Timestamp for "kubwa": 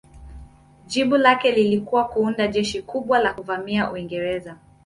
2.81-3.19